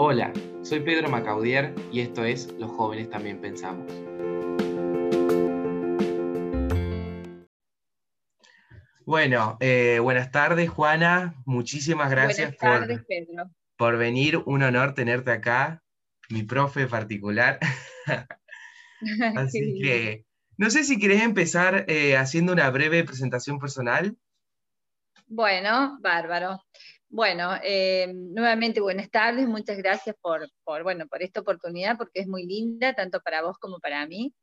[0.00, 0.32] Hola,
[0.62, 3.92] soy Pedro Macaudier y esto es Los jóvenes también pensamos.
[9.04, 13.04] Bueno, eh, buenas tardes Juana, muchísimas gracias por,
[13.76, 15.82] por venir, un honor tenerte acá,
[16.30, 17.58] mi profe particular.
[19.36, 20.24] Así que,
[20.56, 24.16] no sé si querés empezar eh, haciendo una breve presentación personal.
[25.26, 26.62] Bueno, bárbaro.
[27.10, 30.46] Bueno, eh, nuevamente buenas tardes, muchas gracias por,
[30.82, 34.34] bueno, por esta oportunidad, porque es muy linda, tanto para vos como para mí.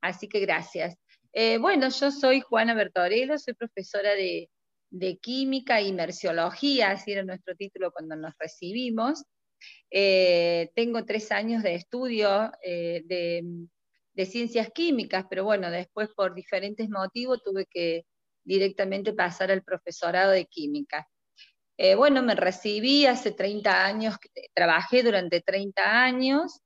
[0.00, 0.96] Así que gracias.
[1.32, 4.50] Eh, bueno, yo soy Juana Bertorello, soy profesora de,
[5.20, 9.24] Química y Merciología, así era nuestro título cuando nos recibimos.
[9.90, 13.44] Eh, tengo tres años de estudio de,
[14.14, 18.06] de ciencias químicas, pero bueno, después por diferentes motivos tuve que
[18.44, 21.06] directamente pasar al profesorado de química.
[21.80, 24.16] Eh, bueno, me recibí hace 30 años,
[24.52, 26.60] trabajé durante 30 años,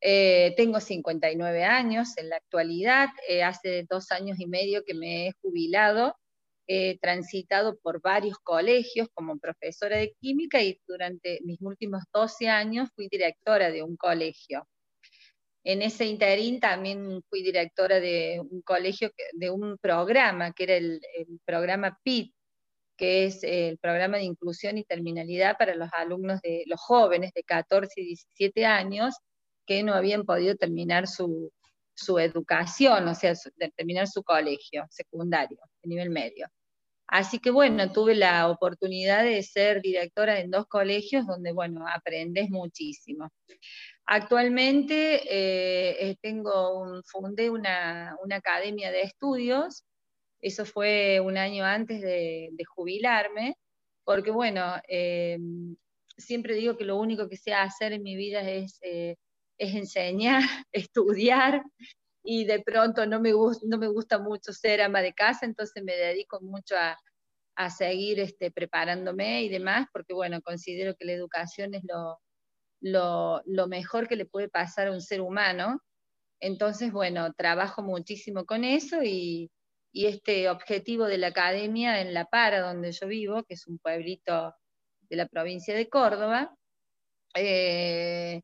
[0.00, 5.28] eh, tengo 59 años en la actualidad, eh, hace dos años y medio que me
[5.28, 6.16] he jubilado,
[6.66, 12.88] he transitado por varios colegios como profesora de química y durante mis últimos 12 años
[12.94, 14.66] fui directora de un colegio.
[15.62, 21.00] En ese interín también fui directora de un colegio, de un programa, que era el,
[21.18, 22.32] el programa PIT,
[22.98, 27.44] que es el programa de inclusión y terminalidad para los alumnos de los jóvenes de
[27.44, 29.14] 14 y 17 años
[29.66, 31.50] que no habían podido terminar su,
[32.18, 33.34] educación, o sea,
[33.76, 36.48] terminar su colegio secundario, de nivel medio.
[37.06, 42.50] Así que bueno, tuve la oportunidad de ser directora en dos colegios donde, bueno, aprendes
[42.50, 43.30] muchísimo.
[44.06, 49.84] Actualmente eh, tengo un, fundé una, una academia de estudios
[50.40, 53.56] eso fue un año antes de, jubilarme,
[54.04, 55.38] porque bueno, eh,
[56.16, 59.16] siempre digo que lo único que sé hacer en mi vida es, eh,
[59.58, 61.62] es enseñar, estudiar,
[62.22, 65.94] y de pronto no me, no me gusta mucho ser ama de casa, entonces me
[65.94, 66.96] dedico mucho a,
[67.70, 71.82] seguir este, preparándome y demás, porque bueno, considero que la educación es
[72.80, 75.82] lo, lo, mejor que le puede pasar a un ser humano.
[76.38, 79.50] Entonces, bueno, trabajo muchísimo con eso y,
[79.98, 83.78] y este objetivo de la academia en La Para, donde yo vivo, que es un
[83.80, 84.54] pueblito
[85.10, 86.54] de la provincia de Córdoba,
[87.34, 88.42] eh,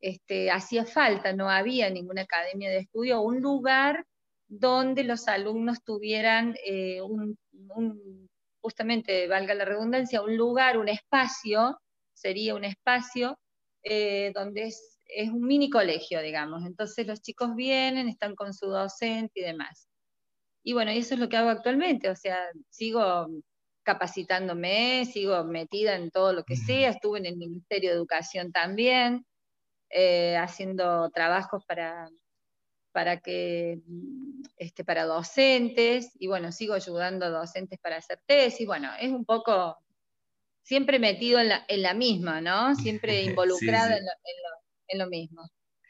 [0.00, 4.04] este, hacía falta, no había ninguna academia de estudio, un lugar
[4.48, 7.38] donde los alumnos tuvieran eh, un,
[8.60, 11.80] justamente, valga la redundancia, un lugar, un espacio,
[12.12, 13.38] sería un espacio
[13.82, 16.66] eh, donde es, es un mini colegio, digamos.
[16.66, 19.88] Entonces los chicos vienen, están con su docente y demás.
[20.62, 22.38] Y bueno, eso es lo que hago actualmente, o sea,
[22.70, 23.28] sigo
[23.82, 29.26] capacitándome, sigo metida en todo lo que sea, estuve en el Ministerio de Educación también,
[29.90, 32.08] eh, haciendo trabajos para,
[32.92, 33.80] para que
[34.56, 39.24] este, para docentes, y bueno, sigo ayudando a docentes para hacer tesis, bueno, es un
[39.24, 39.76] poco
[40.62, 42.74] siempre metido en la, en la misma, ¿no?
[42.76, 43.90] Siempre involucrado
[44.88, 45.42] en lo mismo.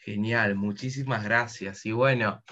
[0.05, 1.87] Genial, muchísimas gracias.
[1.87, 2.43] Y bueno,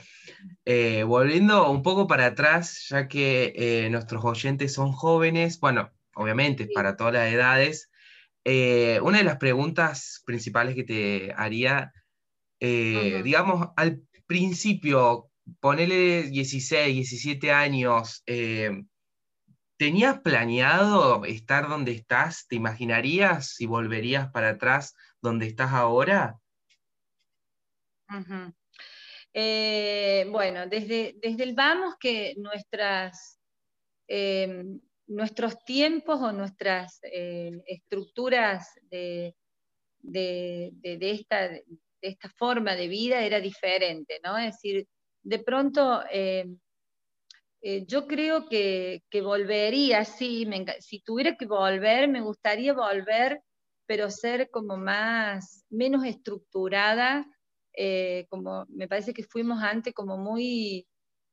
[0.65, 6.69] eh, volviendo un poco para atrás, ya que eh, nuestros oyentes son jóvenes, bueno, obviamente
[6.73, 7.91] para todas las edades,
[8.45, 11.93] eh, una de las preguntas principales que te haría,
[12.61, 18.23] digamos, al principio, ponele 16, 17 años,
[19.77, 22.47] ¿tenías planeado estar donde estás?
[22.47, 26.37] ¿Te imaginarías si volverías para atrás donde estás ahora?
[29.33, 33.39] Eh, bueno, desde, desde el vamos que nuestras,
[34.09, 39.35] em, nuestros tiempos o nuestras eh, estructuras de,
[40.01, 41.65] de, esta, de,
[42.01, 44.37] esta, forma de vida era diferente, ¿no?
[44.37, 44.89] Es decir,
[45.23, 46.59] de pronto em,
[47.63, 50.49] eh, yo creo que, que volvería, sí,
[50.81, 53.43] si tuviera que volver, me gustaría volver,
[53.87, 57.27] pero ser como más, menos estructurada
[57.83, 60.87] eh, como me parece que fuimos antes como muy,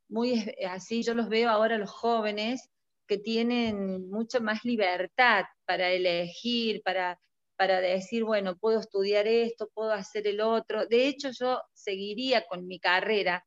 [0.09, 2.69] muy así, yo los veo ahora los jóvenes
[3.05, 7.19] que tienen mucha más libertad para elegir, para,
[7.57, 10.85] para decir, bueno, puedo estudiar esto, puedo hacer el otro.
[10.87, 13.45] De hecho, yo seguiría con mi carrera.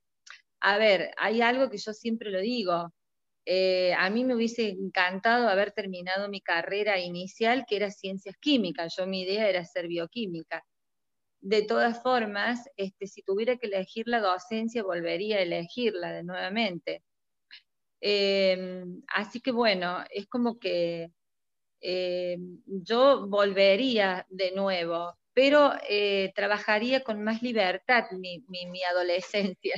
[0.60, 2.92] A ver, hay algo que yo siempre lo digo.
[3.46, 8.94] Eh, a mí me hubiese encantado haber terminado mi carrera inicial, que era ciencias químicas.
[8.98, 10.64] Yo mi idea era ser bioquímica
[11.40, 17.02] de todas formas, este, si tuviera que elegir la docencia, volvería a elegirla de nuevamente.
[18.00, 21.12] Em, así que bueno, es como que
[21.80, 25.16] em, yo volvería de nuevo.
[25.32, 29.74] pero eh, trabajaría con más libertad mi, mi, adolescencia.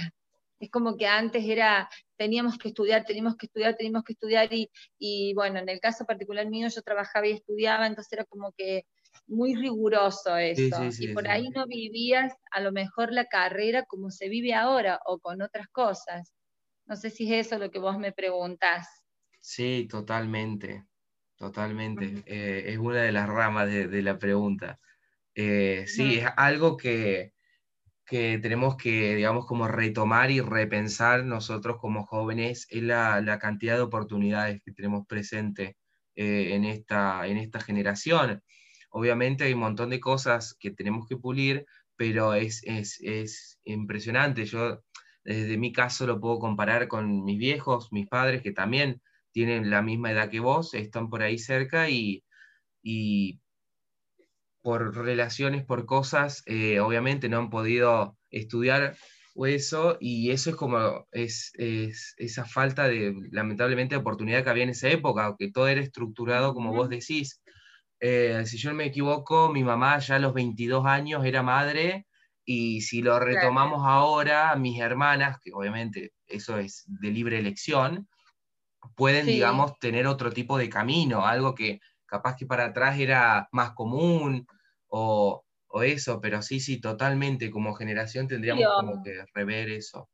[0.60, 4.70] Es como que antes era, teníamos que estudiar, teníamos que estudiar, teníamos que estudiar, y,
[4.98, 8.86] y bueno, en el caso particular mío yo trabajaba y estudiaba, entonces era como que
[9.26, 10.82] muy riguroso eso.
[10.98, 15.18] y por ahí no vivías a lo mejor la carrera como se vive ahora o
[15.18, 16.32] con otras cosas.
[16.86, 18.88] No sé si es eso lo que vos me preguntás.
[19.40, 20.84] Sí, totalmente,
[21.36, 22.22] totalmente.
[22.26, 24.78] Eh, es una de las ramas de, la pregunta.
[25.34, 27.32] Eh, sí, es algo que,
[28.04, 33.76] que, tenemos que, digamos, como retomar y repensar nosotros como jóvenes, es la, la cantidad
[33.76, 35.76] de oportunidades que tenemos presente
[36.14, 38.42] eh, en, esta, en esta generación.
[38.92, 41.66] Obviamente hay un montón de cosas que tenemos que pulir,
[41.96, 44.44] pero es, es, es impresionante.
[44.44, 44.82] Yo
[45.24, 49.00] desde mi caso lo puedo comparar con mis viejos, mis padres, que también
[49.32, 52.22] tienen la misma edad que vos, están por ahí cerca y,
[52.82, 53.40] y
[54.62, 58.96] por relaciones, por cosas, eh, obviamente no han podido estudiar
[59.34, 64.64] eso, y eso es como es, es, esa falta de, lamentablemente, de oportunidad que había
[64.64, 67.40] en esa época, que todo era estructurado, como vos decís.
[68.04, 72.08] Eh, si yo no me equivoco, mi mamá ya a los 22 años era madre,
[72.44, 78.08] y si lo retomamos ahora, mis hermanas, que obviamente eso es de libre elección,
[78.96, 83.70] pueden, digamos, tener otro tipo de camino, algo que capaz que para atrás era más
[83.70, 84.48] común
[84.88, 90.10] o, o eso, pero sí, sí, totalmente, como generación tendríamos como que rever eso.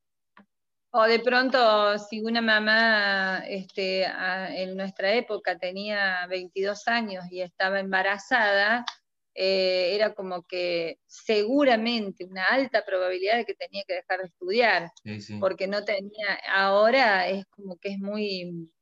[0.91, 7.79] O de pronto, si una mamá este, en nuestra época tenía 22 años y estaba
[7.81, 8.87] embarazada,
[9.35, 14.91] eh, era como que seguramente una alta probabilidad de que tenía que dejar de estudiar,
[15.39, 18.73] porque no tenía, ahora es como que es muy,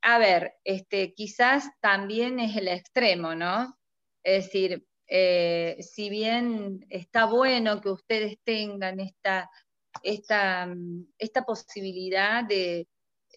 [0.00, 3.78] a ver, este, quizás también es el extremo, ¿no?
[4.24, 9.50] Es decir, eh, si bien está bueno que ustedes tengan esta,
[10.02, 10.68] esta,
[11.18, 12.86] esta posibilidad de,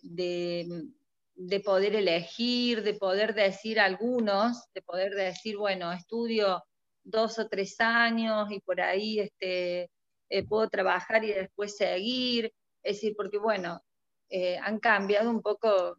[0.02, 6.64] de, poder elegir, de poder decir algunos, de poder decir, bueno, estudio
[7.04, 9.90] dos o tres años y por ahí este,
[10.30, 13.82] eh, puedo trabajar y después seguir, es decir, porque bueno,
[14.30, 15.96] eh, han cambiado un poco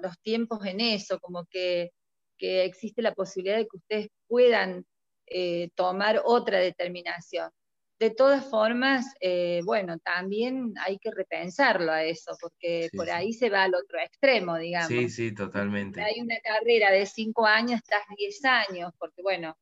[0.00, 1.92] los tiempos en eso, como que
[2.36, 4.84] que existe la posibilidad de que ustedes puedan
[5.26, 7.50] eh, tomar otra determinación.
[7.98, 13.48] De todas formas, eh, bueno, también hay que repensarlo a eso, porque por ahí se
[13.48, 14.88] va al otro extremo, digamos.
[14.88, 16.02] Sí, sí, totalmente.
[16.02, 19.56] Hay una carrera de cinco años, estás diez años, porque bueno,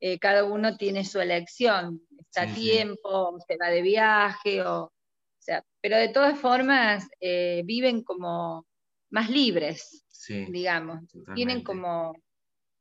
[0.00, 4.92] eh, cada uno tiene su elección, está a tiempo, se va de viaje, o, o,
[5.38, 8.66] sea, pero de todas formas viven como
[9.08, 11.00] más libres, digamos.
[11.34, 12.14] Tienen como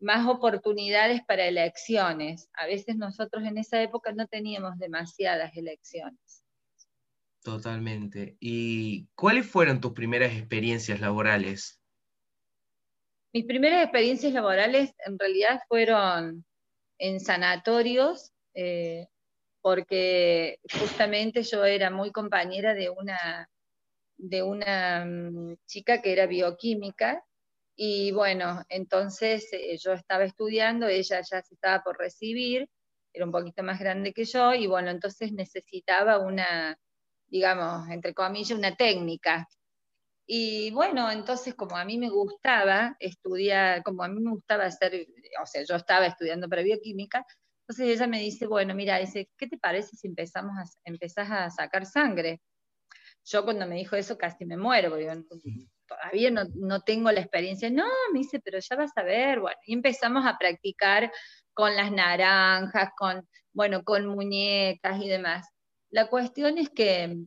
[0.03, 2.49] más oportunidades para elecciones.
[2.53, 6.43] A veces nosotros en esa época no teníamos demasiadas elecciones.
[7.41, 8.37] Totalmente.
[8.39, 11.81] ¿Y cuáles fueron tus primeras experiencias laborales?
[13.33, 16.45] Mis primeras experiencias laborales en realidad fueron
[16.99, 19.07] en sanatorios, eh,
[19.61, 23.49] porque justamente yo era muy compañera de una
[24.17, 27.25] de una mm, chica que era bioquímica
[27.75, 32.69] y bueno, entonces eh, yo estaba estudiando, ella ya se estaba por recibir,
[33.13, 36.77] era un poquito más grande que yo y bueno, entonces necesitaba una,
[37.27, 39.47] digamos, entre comillas, una técnica.
[40.25, 45.07] Y bueno, entonces como a mí me gustaba estudiar, como a mí me gustaba hacer,
[45.41, 47.25] o sea, yo estaba estudiando para bioquímica,
[47.67, 51.49] entonces ella me dice, bueno, mira, dice, ¿qué te parece si empezamos a, empezás a
[51.49, 52.41] sacar sangre?
[53.25, 54.91] Yo cuando me dijo eso casi me muero,
[55.29, 57.69] porque todavía no, tengo la experiencia.
[57.69, 59.39] No, me dice, pero ya vas a ver.
[59.39, 61.11] Bueno, y empezamos a practicar
[61.53, 65.47] con las naranjas, con, bueno, con muñecas y demás.
[65.89, 67.17] La cuestión es que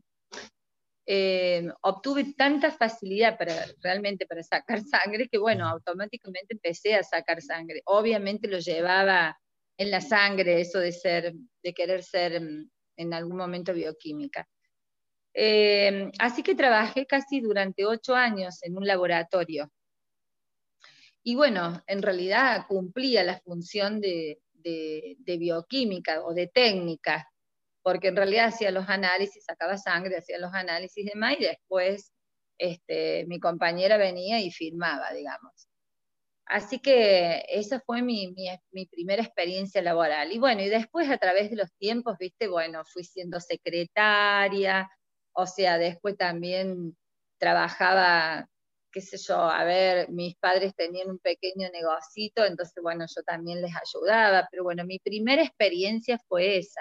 [1.09, 7.41] eh, obtuve tanta facilidad para realmente para sacar sangre que bueno, automáticamente empecé a sacar
[7.43, 7.83] sangre.
[7.87, 9.39] Obviamente lo llevaba
[9.79, 14.49] en la sangre eso de ser, de querer ser mm, en algún momento bioquímica.
[15.39, 19.71] Eh, así que trabajé casi durante ocho años en un laboratorio.
[21.23, 24.39] Y bueno, en realidad cumplía la función de,
[25.27, 27.31] bioquímica o de técnica,
[27.83, 32.13] porque en realidad hacía los análisis, sacaba sangre, hacía los análisis de demás y después
[32.57, 35.69] este, mi compañera venía y firmaba, digamos.
[36.47, 38.35] Así que esa fue mi,
[38.91, 40.33] primera experiencia laboral.
[40.33, 44.89] Y bueno, y después a través de los tiempos, viste, bueno, fui siendo secretaria,
[45.37, 46.97] o sea, después también
[47.39, 48.49] trabajaba,
[48.91, 53.61] qué sé yo, a ver, mis padres tenían un pequeño negocito, entonces, bueno, yo también
[53.61, 56.81] les ayudaba, pero bueno, mi primera experiencia fue esa.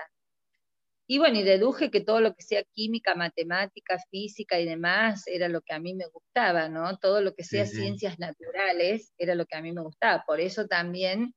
[1.07, 5.49] Y bueno, y deduje que todo lo que sea química, matemática, física y demás era
[5.49, 6.97] lo que a mí me gustaba, ¿no?
[6.97, 10.23] Todo lo que sea ciencias naturales era lo que a mí me gustaba.
[10.25, 11.35] Por eso también,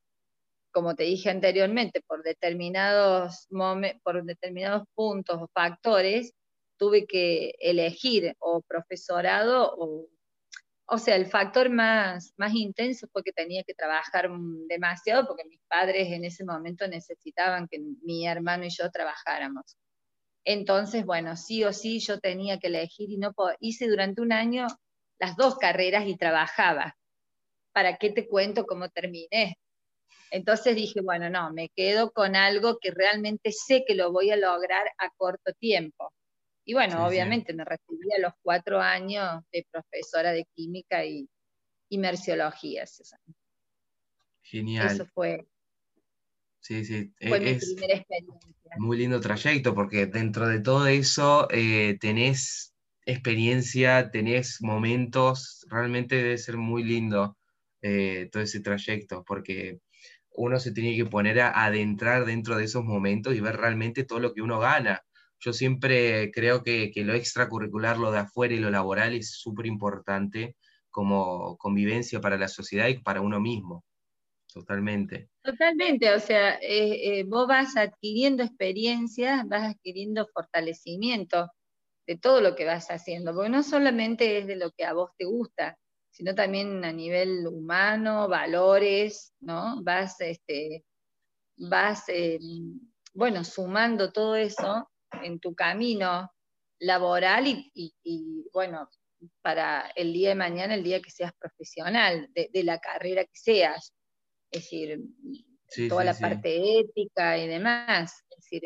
[0.72, 3.46] como te dije anteriormente, por determinados,
[4.04, 6.32] por determinados puntos o factores,
[6.78, 10.08] tuve que elegir o profesorado o
[10.90, 14.30] o sea, el factor más, más intenso fue que tenía que trabajar
[14.68, 19.76] demasiado porque mis padres en ese momento necesitaban que mi hermano y yo trabajáramos.
[20.44, 24.66] Entonces, bueno, sí o sí yo tenía que elegir y no hice durante un año
[25.18, 26.97] las dos carreras y trabajaba.
[27.73, 29.58] ¿Para qué te cuento cómo terminé?
[30.30, 34.37] Entonces dije, bueno, no, me quedo con algo que realmente sé que lo voy a
[34.37, 36.12] lograr a corto tiempo.
[36.68, 41.26] Y bueno, obviamente me recibí a los cuatro años de profesora de química y,
[41.88, 42.84] y merciología.
[44.42, 44.87] Genial.
[44.87, 45.48] Eso fue,
[46.60, 47.10] sí, sí.
[47.26, 48.50] fue mi primera experiencia.
[48.76, 52.75] Muy lindo trayecto, porque dentro de todo eso eh, tenés
[53.06, 57.38] experiencia, tenés momentos, realmente debe ser muy lindo
[57.80, 59.80] eh, todo ese trayecto, porque
[60.32, 64.20] uno se tiene que poner a adentrar dentro de esos momentos y ver realmente todo
[64.20, 65.02] lo que uno gana
[65.40, 70.57] yo siempre creo que, lo extracurricular, lo de afuera y lo laboral es súper importante
[70.90, 73.85] como convivencia para la sociedad y para uno mismo.
[74.52, 75.28] Totalmente.
[75.42, 81.50] Totalmente, o sea, eh, eh, vos vas adquiriendo experiencias, vas adquiriendo fortalecimiento
[82.07, 85.11] de todo lo que vas haciendo, porque no solamente es de lo que a vos
[85.16, 85.78] te gusta,
[86.11, 89.83] sino también a nivel humano, valores, ¿no?
[89.83, 90.85] Vas, este,
[91.59, 92.40] vas, eh,
[93.12, 94.88] bueno, sumando todo eso
[95.22, 96.30] en tu camino
[96.80, 98.88] laboral y, bueno,
[99.42, 103.92] para el día de mañana, el día que seas profesional, de, la carrera que seas.
[104.50, 105.00] Es decir,
[105.88, 108.24] toda la parte ética y demás.
[108.30, 108.62] Es decir,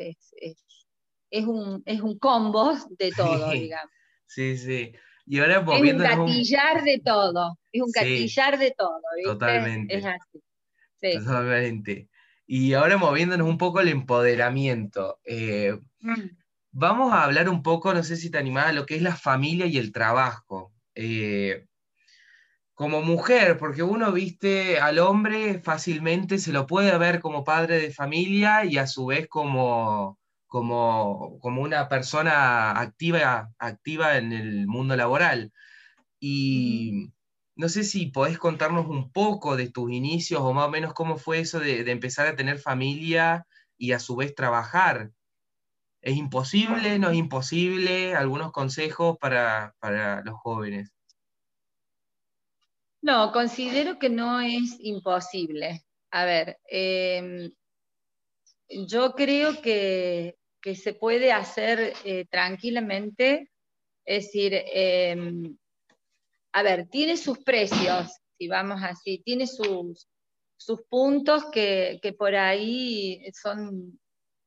[1.31, 3.91] es, un, es un combo de todo, digamos.
[4.27, 4.93] Sí, sí.
[5.27, 7.59] Y ahora es un gatillar de todo.
[7.71, 9.01] Es un gatillar de todo.
[9.25, 9.97] Totalmente.
[9.97, 10.43] Es así.
[11.19, 12.09] Totalmente.
[12.47, 15.19] Y ahora moviéndonos un poco el empoderamiento.
[15.25, 16.43] Eh, mm.
[16.73, 19.67] Vamos a hablar un poco, no sé si te animás, lo que es la familia
[19.67, 20.73] y el trabajo.
[20.95, 21.67] Eh,
[22.75, 27.93] como mujer, porque uno viste al hombre fácilmente, se lo puede ver como padre de
[27.93, 34.97] familia y a su vez como, como, como una persona activa, activa en el mundo
[34.97, 35.53] laboral.
[36.19, 37.13] Y
[37.63, 41.17] no sé si podés contarnos un poco de tus inicios o más o menos cómo
[41.17, 43.47] fue eso de, empezar a tener familia
[43.79, 45.13] y a su vez trabajar.
[46.01, 46.99] ¿Es imposible?
[46.99, 48.17] ¿No es imposible?
[48.17, 49.77] ¿Algunos consejos para,
[50.25, 50.93] los jóvenes?
[53.01, 55.85] No, considero que no es imposible.
[56.11, 57.49] A ver, em,
[58.89, 60.37] yo creo que,
[60.75, 63.53] se puede hacer eh, tranquilamente,
[64.05, 65.57] es decir, em,
[66.53, 70.09] a ver, tiene sus precios, si vamos así, tiene sus,
[70.57, 73.99] sus puntos que, que por ahí son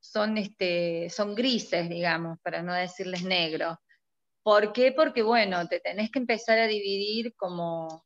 [0.05, 3.77] son, este, son grises, digamos, para no decirles negros.
[4.43, 4.91] ¿Por qué?
[4.91, 8.05] Porque, bueno, te tenés que empezar a dividir como,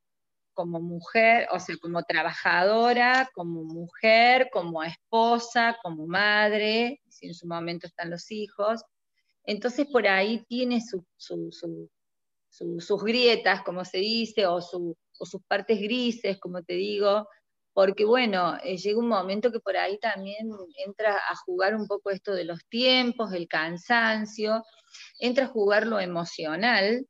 [0.54, 7.46] como mujer, o sea, como trabajadora, como mujer, como esposa, como madre, si en su
[7.48, 8.82] momento están los hijos.
[9.44, 10.82] Entonces, por ahí tiene
[12.50, 17.28] sus grietas, como se dice, o, o sus partes grises, como te digo,
[17.74, 20.50] porque bueno, eh, llega un momento que por ahí también
[20.86, 24.64] entra a jugar un poco esto de los tiempos, el cansancio,
[25.20, 27.08] entra a jugar lo emocional,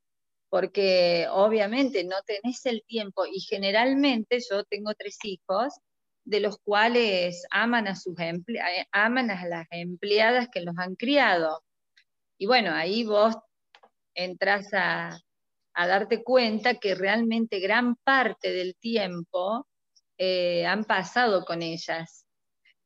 [0.48, 5.74] porque obviamente no tenés el tiempo y generalmente yo tengo tres hijos
[6.24, 11.64] de los cuales aman a, sus eh, aman a las empleadas que los han criado.
[12.38, 13.36] Y bueno, ahí vos
[14.14, 15.18] entras a,
[15.74, 19.66] a darte cuenta que realmente gran parte del tiempo
[20.18, 22.26] eh, han pasado con ellas.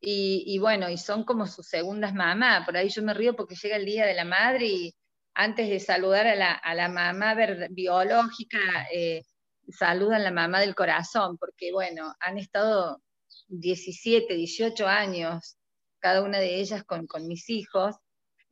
[0.06, 2.66] Y, bueno, y son como sus segundas mamás.
[2.66, 4.94] Por ahí yo me río porque llega el Día de la Madre y
[5.34, 7.34] antes de saludar a la, mamá
[7.70, 8.58] biológica,
[8.92, 9.22] eh,
[9.68, 13.00] saludan a la mamá del corazón, porque bueno, han estado
[13.48, 15.56] 17, 18 años
[16.04, 17.96] cada una de ellas con, mis hijos.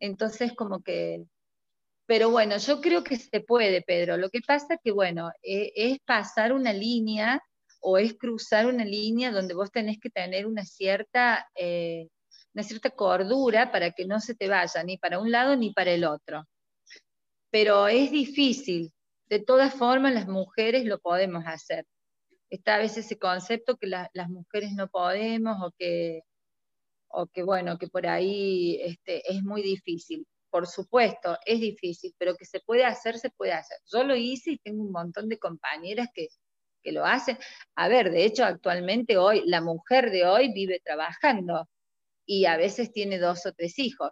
[0.00, 1.26] Entonces, como que
[2.06, 4.16] pero bueno, yo creo que se puede, Pedro.
[4.16, 7.40] Lo que pasa que, bueno, eh, es pasar una línea
[7.80, 12.08] o es cruzar una línea donde vos tenés que tener una cierta, eh,
[12.54, 15.92] una cierta cordura para que no se te vaya ni para un lado ni para
[15.92, 16.46] el otro.
[17.50, 18.92] Pero es difícil,
[19.28, 21.86] de todas formas las mujeres lo podemos hacer.
[22.50, 26.22] Está a veces ese concepto que las mujeres no podemos o que,
[27.08, 30.26] o que, bueno, que por ahí este, es muy difícil.
[30.52, 33.78] Por supuesto, es difícil, pero que se puede hacer, se puede hacer.
[33.90, 36.28] Yo lo hice y tengo un montón de compañeras que,
[36.82, 37.38] que lo hacen.
[37.74, 41.70] A ver, de hecho, actualmente hoy, la mujer de hoy vive trabajando
[42.26, 44.10] y a veces tiene dos o tres hijos.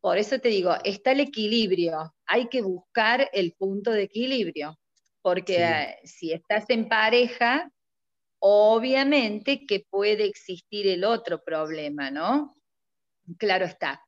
[0.00, 4.76] Por eso te digo, está el equilibrio, hay que buscar el punto de equilibrio,
[5.22, 7.70] porque si estás en pareja,
[8.40, 12.56] obviamente que puede existir el otro problema, ¿no?
[13.38, 14.05] Claro está.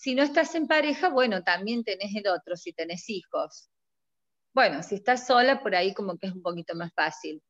[0.00, 3.68] Si no estás en pareja, bueno, también tenés el otro, si tenés hijos.
[4.54, 7.42] Bueno, si estás sola, por ahí como que es un poquito más fácil,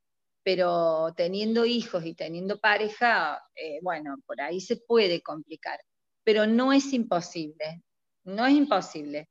[0.42, 5.78] pero teniendo hijos y teniendo pareja, eh, bueno, por ahí se puede complicar
[6.25, 7.83] pero no es imposible,
[8.25, 9.28] no es imposible.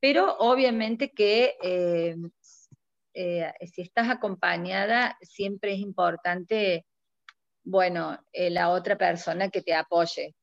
[0.00, 2.16] Pero obviamente que eh,
[3.14, 6.86] eh, si estás acompañada, siempre es importante,
[7.64, 10.34] bueno, la otra persona que te apoye.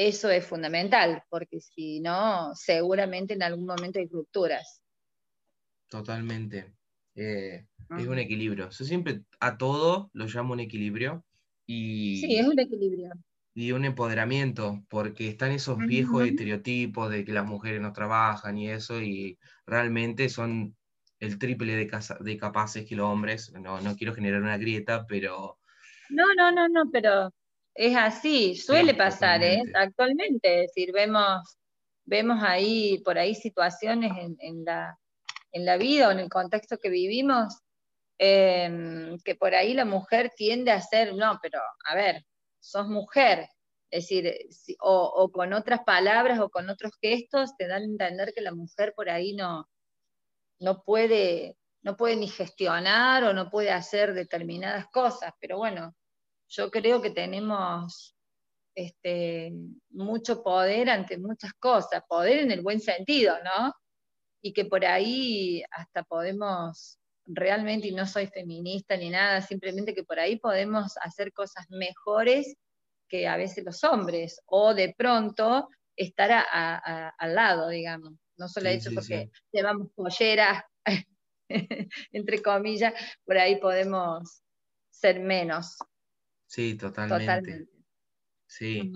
[0.00, 4.80] Eso es fundamental, porque si no, seguramente en algún momento hay rupturas.
[5.88, 6.72] Totalmente.
[7.16, 7.66] es
[8.06, 8.70] un equilibrio.
[8.70, 11.24] Yo siempre a todo lo llamo un equilibrio.
[11.66, 12.20] Y...
[12.20, 13.10] Sí, es un equilibrio
[13.54, 18.70] y un empoderamiento, porque están esos viejos estereotipos de que las mujeres no trabajan y
[18.70, 19.36] eso, y
[19.66, 20.76] realmente son
[21.18, 21.90] el triple de,
[22.20, 23.52] de capaces que los hombres.
[23.60, 25.58] No, no quiero generar una grieta, pero...
[26.08, 27.34] No, no, no, no, pero
[27.78, 29.62] es así, suele pasar, ¿eh?
[29.72, 31.56] Actualmente, es decir, vemos,
[32.04, 34.98] vemos ahí, por ahí situaciones en, la,
[35.52, 37.54] en la vida o en el contexto que vivimos,
[38.18, 42.24] em, que por ahí la mujer tiende a ser, no, pero a ver,
[42.58, 43.48] sos mujer.
[43.92, 44.34] Es decir,
[44.80, 48.92] o, con otras palabras o con otros gestos te dan a entender que la mujer
[48.96, 49.68] por ahí no,
[50.58, 55.32] no, puede, no puede ni gestionar o no puede hacer determinadas cosas.
[55.40, 55.94] Pero bueno,
[56.48, 58.16] yo creo que tenemos
[58.74, 59.52] este,
[59.90, 63.74] mucho poder ante muchas cosas, poder en el buen sentido, ¿no?
[64.40, 70.04] Y que por ahí hasta podemos realmente, y no soy feminista ni nada, simplemente que
[70.04, 72.56] por ahí podemos hacer cosas mejores
[73.08, 78.12] que a veces los hombres, o de pronto estar al lado, digamos.
[78.36, 80.62] No solo hecho porque llevamos polleras,
[82.12, 84.42] entre comillas, por ahí podemos
[84.90, 85.76] ser menos.
[86.48, 87.68] Sí, totalmente.
[88.46, 88.90] Sí.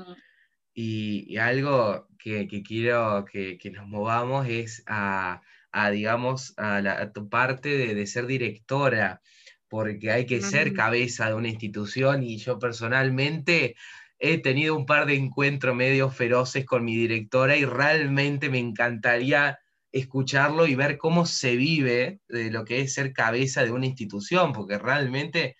[0.75, 7.95] y, algo que, quiero que, que, nos movamos es a, a digamos, a, tu parte
[7.95, 9.21] de, ser directora,
[9.69, 13.77] porque hay que ser cabeza de una institución y yo personalmente
[14.19, 19.59] he tenido un par de encuentros medio feroces con mi directora y realmente me encantaría
[19.91, 24.53] escucharlo y ver cómo se vive de lo que es ser cabeza de una institución,
[24.53, 25.57] porque realmente,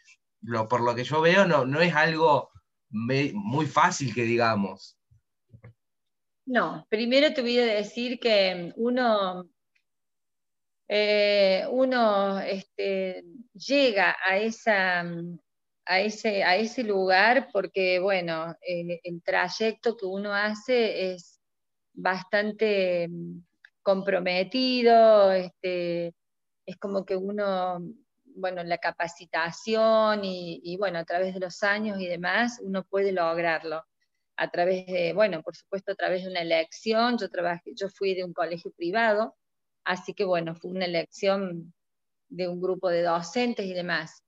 [0.69, 2.51] por lo que yo veo, no, no es algo
[2.91, 4.99] muy fácil que digamos.
[6.45, 9.49] No, primero te voy a decir que uno
[10.95, 13.25] eh, uno este,
[13.55, 15.01] llega a, esa,
[15.87, 21.41] a, ese, a ese lugar porque, bueno, el, trayecto que uno hace es
[21.95, 23.39] bastante mm,
[23.83, 26.15] comprometido, este,
[26.67, 27.81] es como que uno,
[28.37, 33.85] bueno, la capacitación y, bueno, a través de los años y demás, uno puede lograrlo.
[34.37, 38.15] A través de, bueno, por supuesto, a través de una elección, yo trabajé, yo fui
[38.15, 39.37] de un colegio privado,
[39.85, 41.75] Así que bueno, fue una elección
[42.29, 44.23] de un grupo de docentes y demás.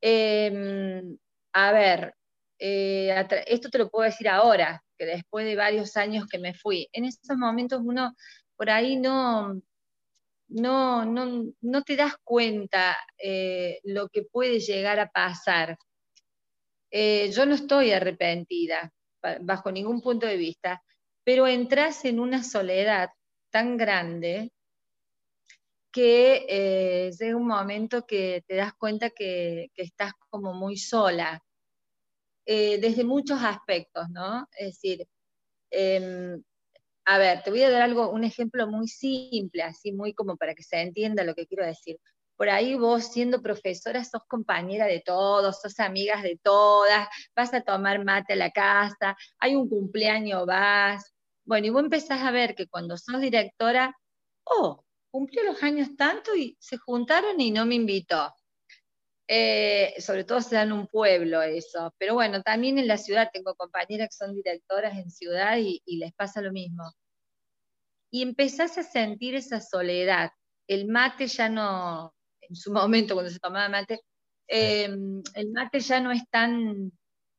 [0.00, 1.18] Em,
[1.52, 2.14] a ver,
[2.58, 6.88] eh, esto te lo puedo decir ahora, que después de varios años que me fui,
[6.92, 8.14] en esos momentos uno
[8.56, 9.60] por ahí no,
[10.48, 15.76] no, no, te das cuenta eh, lo que puede llegar a pasar.
[16.90, 18.90] Eh, yo no estoy arrepentida
[19.40, 20.82] bajo ningún punto de vista,
[21.22, 23.10] pero entras en una soledad
[23.50, 24.50] tan grande
[25.92, 31.42] que eh, llega un momento que te das cuenta que, estás como muy sola,
[32.46, 34.48] desde muchos aspectos, ¿no?
[34.56, 35.06] Es decir,
[35.70, 36.42] em,
[37.08, 40.54] a ver, te voy a dar algo, un ejemplo muy simple, así muy como para
[40.54, 41.98] que se entienda lo que quiero decir.
[42.36, 47.62] Por ahí vos siendo profesora sos compañera de todos, sos amigas de todas, vas a
[47.62, 51.14] tomar mate a la casa, hay un cumpleaños, vas.
[51.46, 53.96] Bueno, y vos empezás a ver que cuando sos directora,
[54.44, 58.34] oh, cumplió los años tanto y se juntaron y no me invitó.
[59.30, 63.28] Eh, sobre todo se da en un pueblo eso, pero bueno, también en la ciudad
[63.30, 66.84] tengo compañeras que son directoras en ciudad y, les pasa lo mismo.
[68.10, 70.30] Y empezás a sentir esa soledad,
[70.66, 74.00] el mate ya no, en su momento cuando se tomaba mate,
[74.46, 76.90] em, el mate ya no es tan,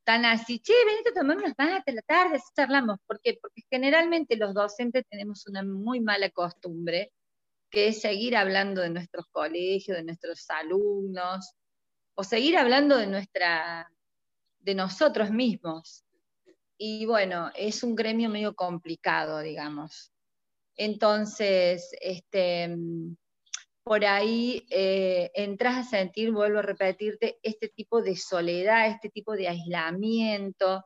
[0.04, 3.00] tan así, che, venite a tomar unos mates la tarde, así charlamos.
[3.08, 3.40] ¿Por qué?
[3.42, 7.12] Porque generalmente los docentes tenemos una muy mala costumbre,
[7.72, 11.56] que es seguir hablando de nuestros colegios, de nuestros alumnos,
[12.20, 13.90] o seguir hablando de nuestra,
[14.60, 16.04] de nosotros mismos.
[16.78, 20.12] Y bueno, es un gremio medio complicado, digamos.
[20.76, 22.76] Entonces, este,
[23.84, 29.32] por ahí eh, entras a sentir, vuelvo a repetirte, este tipo de soledad, este tipo
[29.32, 30.84] de aislamiento.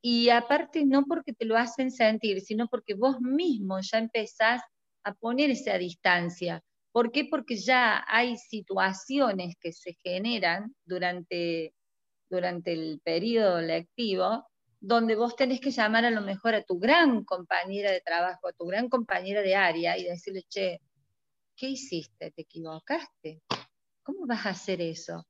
[0.00, 4.62] Y aparte, no porque te lo hacen sentir, sino porque vos mismo ya empezás
[5.02, 6.64] a poner esa distancia.
[6.94, 7.24] ¿Por qué?
[7.24, 11.74] Porque ya hay situaciones que se generan durante,
[12.30, 14.46] durante el periodo lectivo
[14.78, 18.52] donde vos tenés que llamar a lo mejor a tu gran compañera de trabajo, a
[18.52, 20.78] tu gran compañera de área y decirle, che,
[21.56, 22.30] ¿qué hiciste?
[22.30, 23.42] ¿Te equivocaste?
[24.04, 25.26] ¿Cómo vas a hacer eso?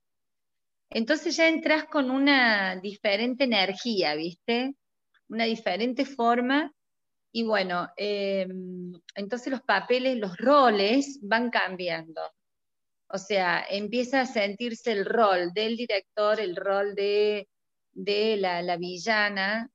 [0.91, 4.75] Entonces ya entras con una diferente energía, ¿viste?
[5.29, 6.71] Una diferente forma.
[7.37, 12.21] Y bueno, em, entonces los papeles, los roles van cambiando.
[13.09, 17.49] O sea, empieza a sentirse el rol del director, el rol de
[17.91, 19.69] de la, villana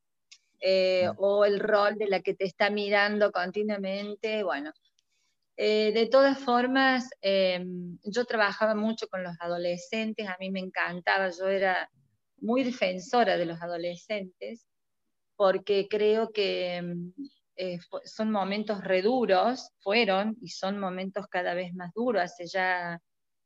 [0.59, 1.17] eh, mm.
[1.19, 4.43] o el rol de la que te está mirando continuamente.
[4.43, 4.73] Bueno,
[5.59, 11.29] eh, de todas formas, em, yo trabajaba mucho con los adolescentes, a mí me encantaba,
[11.29, 11.91] yo era
[12.39, 14.67] muy defensora de los adolescentes
[15.37, 17.13] porque creo que em,
[17.63, 22.99] eh, son momentos reduros, fueron y son momentos cada vez más duros, hace ya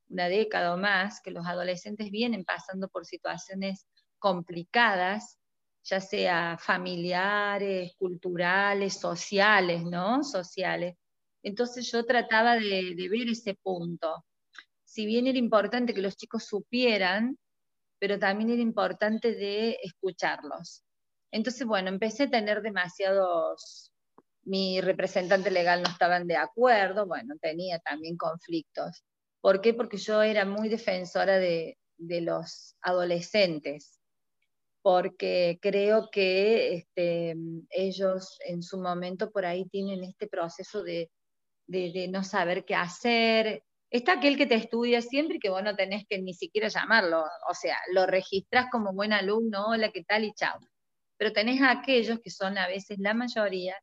[0.09, 3.89] una década o más que los adolescentes vienen pasando por situaciones
[4.21, 5.41] complicadas,
[5.83, 10.23] ya sea familiares, culturales, sociales, ¿no?
[10.23, 10.95] Sociales.
[11.43, 14.25] Entonces yo trataba de, ver ese punto.
[14.85, 17.37] Si bien era importante que los chicos supieran,
[17.99, 20.85] pero también era importante de escucharlos.
[21.33, 23.91] Entonces, bueno, empecé a tener demasiados,
[24.45, 29.03] mi representante legal no estaban de acuerdo, bueno, tenía también conflictos.
[29.41, 29.75] ¿Por qué?
[29.75, 34.01] Porque yo era muy defensora de, los adolescentes
[34.83, 37.37] porque creo que este,
[37.71, 41.11] ellos en su momento por ahí tienen este proceso de,
[42.11, 43.63] no saber qué hacer.
[43.91, 47.23] Está aquel que te estudia siempre y que vos no tenés que ni siquiera llamarlo,
[47.49, 50.25] o sea, lo registras como buen alumno, hola, ¿qué tal?
[50.25, 50.59] y chao.
[51.17, 53.77] Pero tenés a aquellos que son a veces la mayoría,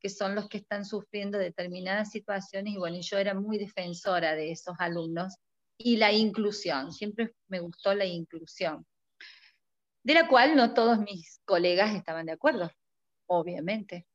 [0.00, 4.50] que son los que están sufriendo determinadas situaciones, y bueno, yo era muy defensora de
[4.50, 5.36] esos alumnos,
[5.78, 8.86] y la inclusión, siempre me gustó la inclusión
[10.02, 12.70] de la cual no todos mis colegas estaban de acuerdo,
[13.26, 14.06] obviamente.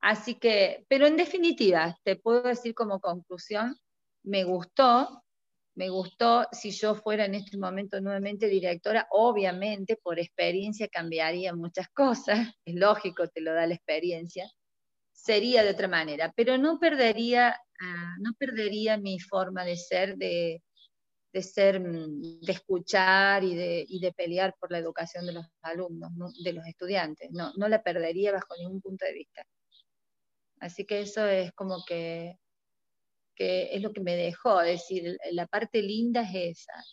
[0.00, 3.76] Así que, pero en definitiva, te puedo decir como conclusión,
[4.22, 5.24] me gustó,
[5.74, 11.88] me gustó, si yo fuera en este momento nuevamente directora, obviamente por experiencia cambiaría muchas
[11.88, 14.48] cosas, es lógico, te lo da la experiencia,
[15.24, 20.62] sería de otra manera, pero no perdería, ah, no perdería mi forma de ser, de,
[21.32, 25.46] de ser, mm, de escuchar y de, y de pelear por la educación de los
[25.62, 27.30] alumnos, de los estudiantes.
[27.32, 29.42] No, no la perdería bajo ningún punto de vista.
[30.60, 32.36] Así que eso es como que,
[33.34, 36.84] que es lo que me dejó, es decir, la parte linda es esa,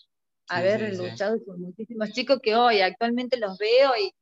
[0.48, 4.14] haber luchado por muchísimos chicos que hoy actualmente los veo y,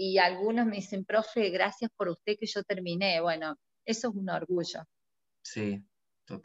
[0.00, 3.20] y algunos me dicen, profe, gracias por usted que yo terminé.
[3.20, 4.84] Bueno, eso es un orgullo.
[5.42, 5.84] Sí,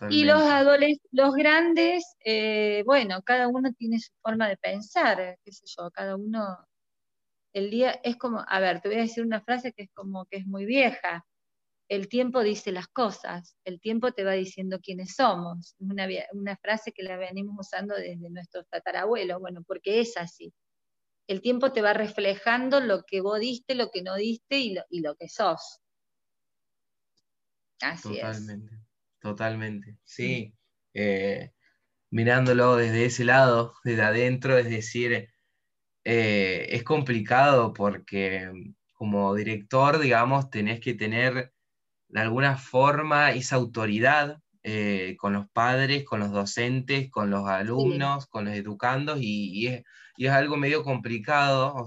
[0.10, 5.52] y los adolescentes, los grandes, eh, bueno, cada uno tiene su forma de pensar, qué
[5.52, 6.58] sé yo, cada uno,
[7.54, 10.26] el día es como, a ver, te voy a decir una frase que es como
[10.26, 11.26] que es muy vieja,
[11.88, 16.92] el tiempo dice las cosas, el tiempo te va diciendo quiénes somos, una, una frase
[16.92, 20.52] que la venimos usando desde nuestros tatarabuelos, bueno, porque es así.
[21.28, 24.84] El tiempo te va reflejando lo que vos diste, lo que no diste y lo,
[24.90, 25.82] y lo que sos.
[27.82, 28.76] Así Totalmente.
[29.20, 30.54] Totalmente, sí.
[30.94, 31.52] Eh,
[32.12, 35.30] mirándolo desde ese lado, desde adentro, es decir,
[36.04, 38.52] eh, es complicado porque
[38.94, 41.52] como director, digamos, tenés que tener
[42.08, 48.28] de alguna forma esa autoridad eh, con los padres, con los docentes, con los alumnos,
[48.28, 49.84] con los educandos, y, es,
[50.18, 51.86] y, es, algo medio complicado,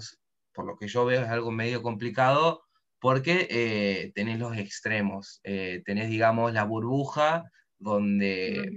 [0.52, 2.62] por lo que yo veo es algo medio complicado,
[3.00, 7.44] porque eh, tenés los extremos, eh, tenés, digamos, la burbuja
[7.78, 8.70] donde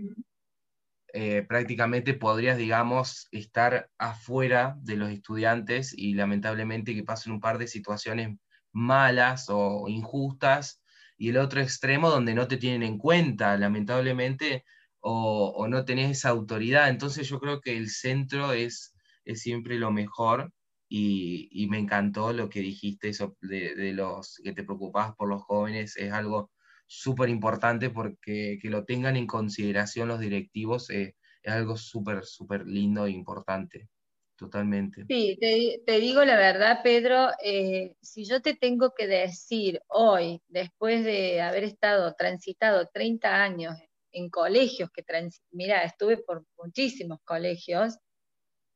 [1.13, 7.57] eh, prácticamente podrías, digamos, estar afuera de los estudiantes y lamentablemente que pasen un par
[7.57, 8.37] de situaciones
[8.71, 10.81] malas o injustas,
[11.21, 14.65] y el otro extremo donde no te tienen en cuenta, lamentablemente,
[15.01, 16.89] o, no tenés esa autoridad.
[16.89, 18.90] Entonces yo creo que el centro es,
[19.25, 20.51] es siempre lo mejor
[20.89, 25.95] y, me encantó lo que dijiste eso de, los que te preocupabas por los jóvenes,
[25.95, 26.51] es algo
[26.85, 32.65] súper importante porque que lo tengan en consideración los directivos eh, es algo súper, súper
[32.67, 33.87] lindo e importante.
[34.35, 35.05] Totalmente.
[35.07, 35.37] Sí,
[35.85, 41.41] te, digo la verdad, Pedro, eh, si yo te tengo que decir hoy, después de
[41.41, 43.75] haber estado transitado 30 años
[44.11, 45.03] en colegios que
[45.51, 47.97] mira, estuve por muchísimos colegios,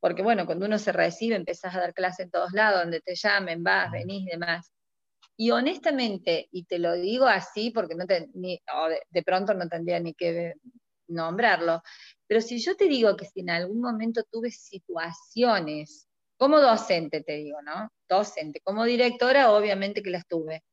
[0.05, 3.15] porque bueno, cuando uno se recibe empezás a dar clase en todos lados, donde te
[3.15, 4.71] llamen, vas, venís y demás.
[5.35, 8.61] Y honestamente, y te lo digo así porque no te, ni,
[9.09, 10.53] de, pronto no tendría ni que
[11.07, 11.81] nombrarlo,
[12.27, 17.37] pero si yo te digo que si en algún momento tuve situaciones, como docente te
[17.37, 17.89] digo, ¿no?
[18.07, 20.63] Docente, como directora obviamente que las tuve,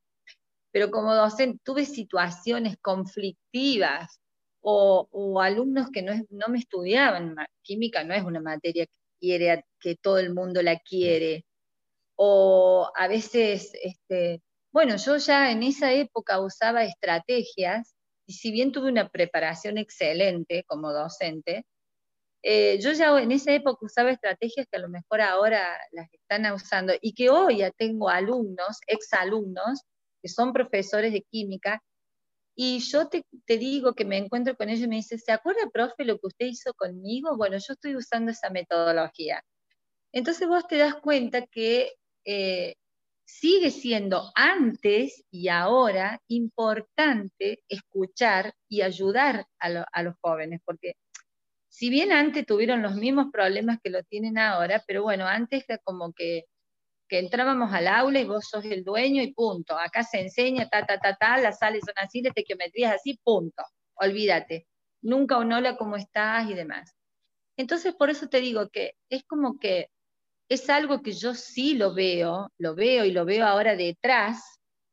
[0.71, 4.21] pero como docente tuve situaciones conflictivas
[4.61, 7.35] o, alumnos que no, no, me estudiaban.
[7.63, 11.47] Química no es una materia que, quiere, que todo el mundo la quiere.
[12.17, 17.95] O a veces, este, bueno, yo ya en esa época usaba estrategias
[18.27, 21.65] y si bien tuve una preparación excelente como docente,
[22.43, 26.51] eh, yo ya en esa época usaba estrategias que a lo mejor ahora las están
[26.53, 29.83] usando y que hoy ya tengo alumnos, exalumnos,
[30.21, 31.81] que son profesores de química
[32.55, 36.05] y yo te, digo que me encuentro con ellos y me dice, ¿se acuerda, profe,
[36.05, 37.37] lo que usted hizo conmigo?
[37.37, 39.43] Bueno, yo estoy usando esa metodología.
[40.13, 41.93] Entonces vos te das cuenta que
[42.25, 42.75] eh,
[43.25, 50.95] sigue siendo antes y ahora importante escuchar y ayudar a, a los jóvenes, porque
[51.69, 56.13] si bien antes tuvieron los mismos problemas que lo tienen ahora, pero bueno, antes como
[56.13, 56.45] que
[57.13, 59.79] que entrábamos al aula y vos sos el dueño y punto.
[59.79, 63.63] Acá se enseña, ta, ta, ta, ta, las sales son así, las tequiometrías así, punto.
[63.97, 64.67] Olvídate.
[65.03, 66.49] Nunca un hola, ¿cómo estás?
[66.49, 66.97] y demás.
[67.59, 69.91] Entonces, por eso te digo que es como que
[70.49, 74.43] es algo que yo sí lo veo, lo veo y lo veo ahora detrás,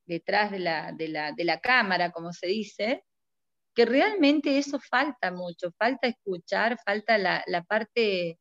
[0.05, 3.05] detrás de la, de la, de la cámara, como se dice,
[3.73, 8.37] que realmente eso falta mucho, falta escuchar, falta la, la parte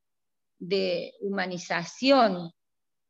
[0.59, 2.51] de humanización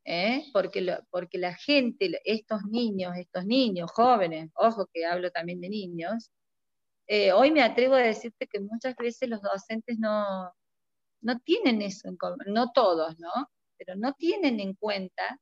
[0.09, 0.45] ¿eh?
[0.55, 6.31] porque, porque la gente, estos niños, estos niños jóvenes, ojo que hablo también de niños,
[7.07, 10.51] eh, hoy me atrevo a decirte que muchas veces los docentes no,
[11.23, 12.17] no tienen eso en
[12.47, 13.31] no todos, ¿no?
[13.77, 15.39] Pero no tienen en cuenta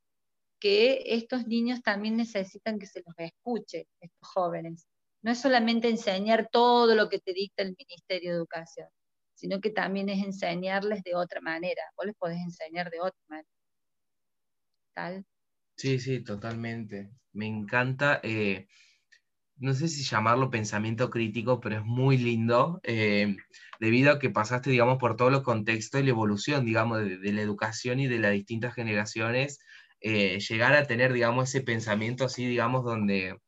[0.61, 4.87] que estos niños también necesitan que se los escuche, estos jóvenes.
[5.23, 8.89] No es solamente enseñar todo lo que te dicta el Ministerio de Educación,
[9.35, 11.83] sino que también es enseñarles de otra manera.
[11.97, 13.56] Vos les podés enseñar de otra manera.
[15.77, 17.11] Sí, sí, totalmente.
[17.33, 18.67] Me encanta, eh,
[19.59, 23.37] no sé si llamarlo pensamiento crítico, pero es muy lindo, eh,
[23.81, 27.43] debido a que pasaste, digamos, por todos los contextos y la evolución, digamos, de, la
[27.43, 29.59] educación y de las distintas generaciones,
[30.01, 33.39] eh, llegar a tener, digamos, ese pensamiento así, digamos, donde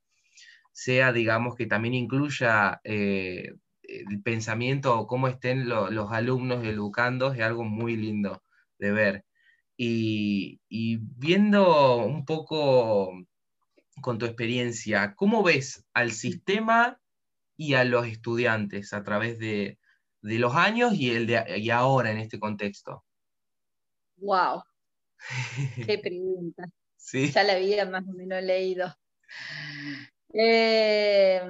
[0.72, 7.64] sea, digamos, que también incluya el pensamiento o cómo estén los alumnos educando, es algo
[7.64, 8.42] muy lindo
[8.78, 9.27] de ver.
[9.80, 13.12] Y, viendo un poco
[14.00, 17.00] con tu experiencia, ¿cómo ves al sistema
[17.56, 19.78] y a los estudiantes a través de,
[20.20, 23.04] los años y, el de, y ahora en este contexto?
[24.16, 24.64] ¡Wow!
[25.86, 26.64] ¡Qué pregunta!
[27.12, 28.92] Ya la había más o menos leído.
[30.34, 31.40] Eh,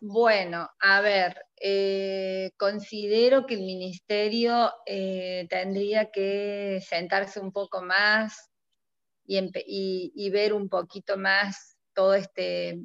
[0.00, 8.50] bueno, a ver, eh, considero que el ministerio eh, tendría que sentarse un poco más
[9.24, 12.80] y, ver un poquito más todo este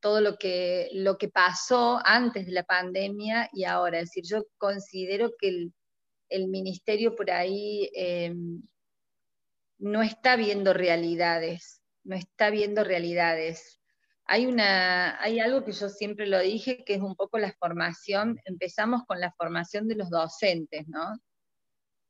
[0.00, 4.00] todo lo que, lo que pasó antes de la pandemia y ahora.
[4.00, 5.70] Es decir, yo considero que
[6.28, 8.34] el, ministerio por ahí eh,
[9.78, 13.75] no está viendo realidades, no está viendo realidades
[14.26, 18.40] hay, una, hay algo que yo siempre lo dije, que es un poco la formación,
[18.44, 21.16] empezamos con la formación de los docentes, ¿no?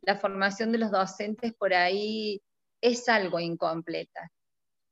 [0.01, 2.43] La formación de los docentes por ahí
[2.81, 4.31] es algo incompleta,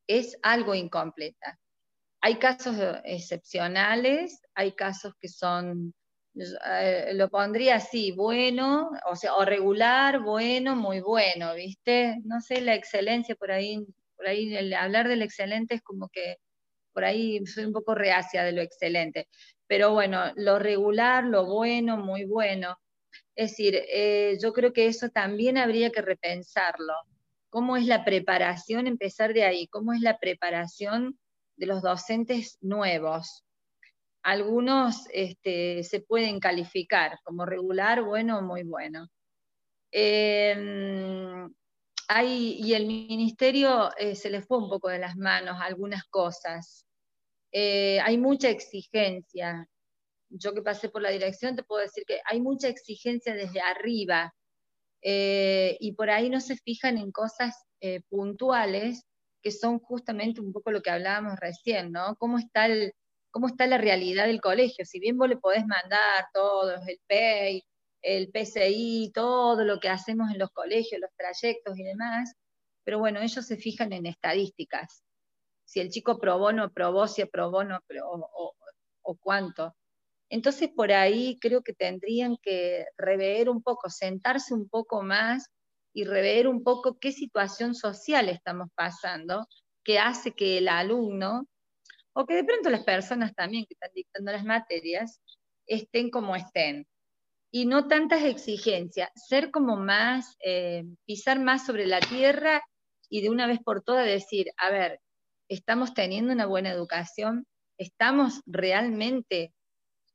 [0.07, 1.59] es algo incompleta.
[2.21, 5.95] Hay casos excepcionales, hay casos que son,
[6.35, 12.19] eh, lo pondría así, bueno, o sea, o regular, bueno, muy bueno, ¿viste?
[12.25, 16.39] No sé, la excelencia por ahí, por ahí el hablar del excelente es como que
[16.95, 19.29] por ahí soy un poco reacia de lo excelente,
[19.67, 22.79] pero bueno, lo regular, lo bueno, muy bueno.
[23.35, 26.95] Es decir, eh, yo creo que eso también habría que repensarlo.
[27.51, 28.87] ¿Cómo es la preparación?
[28.87, 29.67] Empezar de ahí.
[29.69, 31.19] ¿Cómo es la preparación
[31.57, 33.45] de los docentes nuevos?
[34.25, 39.09] algunos este, se pueden calificar como regular, bueno o muy bueno.
[42.09, 46.87] Y el ministerio eh, se le fue un poco de las manos algunas cosas.
[47.53, 49.69] Eh, hay mucha exigencia.
[50.29, 54.35] Yo que pasé por la dirección te puedo decir que hay mucha exigencia desde arriba
[55.03, 57.55] eh, y por ahí no se fijan en cosas
[58.09, 59.05] puntuales
[59.43, 62.17] que son justamente un poco lo que hablábamos recién, ¿no?
[62.17, 62.95] ¿Cómo está el,
[63.35, 64.85] cómo está la realidad del colegio.
[64.85, 67.65] Si bien vos le podés mandar todos, el PEI,
[68.05, 72.35] el PCI, todo lo que hacemos en los colegios, los trayectos y demás,
[72.85, 75.03] pero bueno, ellos se fijan en estadísticas.
[75.65, 78.31] Si el chico probó, no probó, si aprobó, no aprobó,
[79.03, 79.75] o, cuánto.
[80.29, 85.49] Entonces, por ahí creo que tendrían que rever un poco, sentarse un poco más
[85.95, 89.47] y rever un poco qué situación social estamos pasando,
[89.83, 91.47] que hace que el alumno
[92.13, 95.21] o que de pronto las personas también que están dictando las materias
[95.67, 96.87] estén como estén.
[97.57, 102.65] Y no tantas exigencias, ser como más, eh, pisar más sobre la tierra
[103.09, 105.01] y de una vez por todas decir, a ver,
[105.49, 107.47] estamos teniendo una buena educación,
[107.79, 109.55] estamos realmente,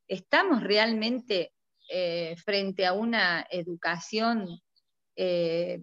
[0.10, 1.54] estamos realmente
[1.88, 4.60] eh, frente a una educación
[5.16, 5.82] eh,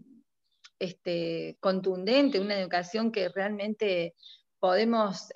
[0.78, 4.14] este, contundente, una educación que realmente
[4.58, 5.30] podemos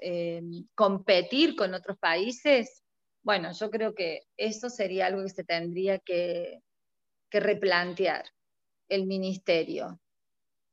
[0.74, 2.79] competir con otros países,
[3.22, 6.60] bueno, yo creo que eso sería algo que se tendría que,
[7.32, 8.24] replantear
[8.88, 10.00] el ministerio.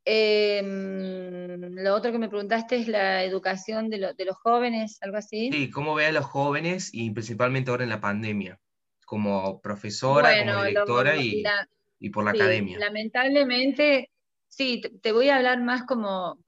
[0.03, 5.51] Em, lo otro que me preguntaste es la educación de, los jóvenes, algo así.
[5.51, 8.59] Sí, ¿cómo ve a los jóvenes y principalmente ahora en la pandemia?
[9.05, 12.79] Como profesora, como directora y, por la academia.
[12.79, 14.09] Lamentablemente,
[14.57, 16.39] Sí, te voy a hablar más como,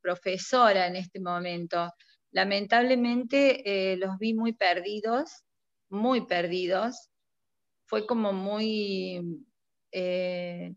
[0.00, 1.92] profesora en este momento.
[2.32, 5.44] Lamentablemente eh, los vi muy perdidos,
[5.88, 7.08] muy perdidos.
[7.86, 9.44] Fue como muy,
[9.92, 10.74] eh,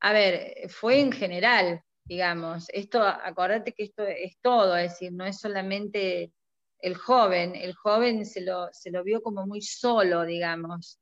[0.00, 2.66] a ver, fue en general, digamos.
[2.70, 6.32] Esto, acordate que esto es todo, es decir, no es solamente
[6.80, 10.98] el joven, el joven se lo, se lo vio como muy solo, digamos.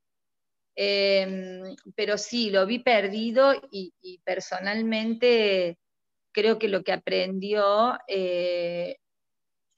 [0.77, 3.93] Em, pero sí, lo vi perdido y,
[4.25, 5.79] personalmente
[6.33, 8.97] creo que lo que aprendió eh,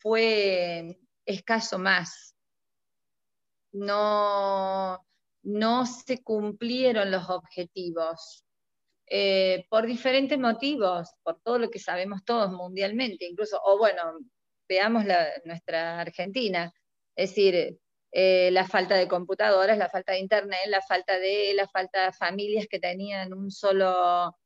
[0.06, 2.36] fue escaso más.
[3.72, 5.04] No,
[5.42, 8.44] no se cumplieron los objetivos.
[9.08, 14.20] Eh, por diferentes motivos, por todo lo que sabemos todos mundialmente, incluso, o bueno,
[14.68, 15.04] veamos
[15.44, 16.72] nuestra Argentina,
[17.16, 17.76] es decir,
[18.12, 22.12] eh, la falta de computadoras, la falta de internet, la falta de la falta de
[22.12, 24.36] familias que tenían un solo,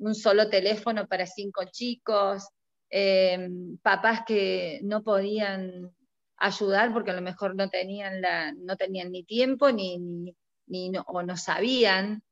[0.00, 2.46] un solo teléfono para cinco chicos,
[2.90, 5.92] em, papás que no podían
[6.36, 10.34] ayudar porque a lo mejor no tenían, la, no tenían ni tiempo ni,
[10.66, 12.22] ni, o no sabían.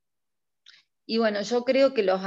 [1.07, 2.21] Y bueno, yo creo que los,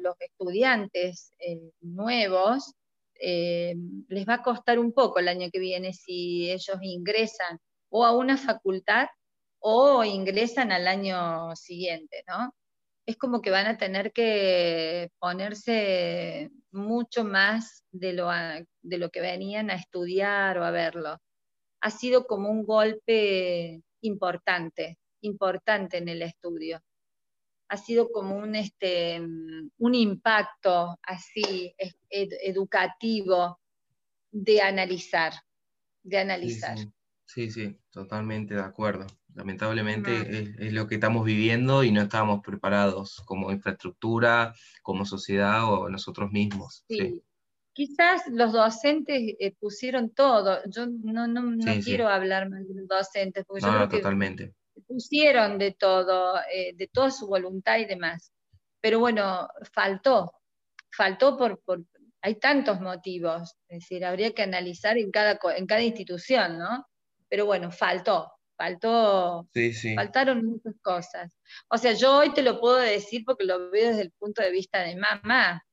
[0.00, 2.74] los, estudiantes eh, nuevos
[3.20, 3.74] eh,
[4.08, 8.16] les va a costar un poco el año que viene si ellos ingresan o a
[8.16, 9.08] una facultad
[9.58, 12.54] o ingresan al año siguiente, ¿no?
[13.10, 18.28] Es como que van a tener que ponerse mucho más de lo,
[18.82, 21.18] de lo que venían a estudiar o a verlo.
[21.80, 26.80] Ha sido como un golpe importante, importante en el estudio.
[27.68, 31.74] Ha sido como un, este, un impacto así
[32.08, 33.58] educativo
[34.30, 35.32] de analizar,
[36.04, 36.78] de analizar.
[36.78, 36.92] Sí, sí,
[37.90, 39.06] totalmente de acuerdo.
[39.34, 45.88] Lamentablemente es, lo que estamos viviendo y no estábamos preparados como infraestructura, como sociedad o
[45.88, 46.84] nosotros mismos.
[46.88, 47.22] Sí.
[47.72, 50.58] Quizás los docentes eh, pusieron todo.
[50.68, 51.24] Yo no,
[51.84, 54.54] quiero hablar más de los docentes, porque yo creo totalmente.
[54.86, 58.32] pusieron de todo, eh, de toda su voluntad y demás.
[58.80, 60.32] Pero bueno, faltó,
[60.90, 61.84] faltó por, por,
[62.22, 66.86] hay tantos motivos, es decir, habría que analizar en cada, en cada institución, ¿no?
[67.30, 69.48] Pero bueno, faltó, faltó,
[69.94, 71.32] faltaron muchas cosas.
[71.68, 74.50] O sea, yo hoy te lo puedo decir porque lo veo desde el punto de
[74.50, 75.64] vista de mamá.